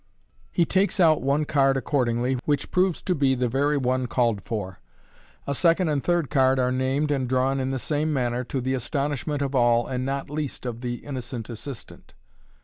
[0.51, 4.79] He takes out one card accordingly, which proves to be the very one called for.
[5.45, 8.73] A second and third card are named and drawn in the same manner, to the
[8.73, 12.15] astonishment of all, and not least of the innocent assistant.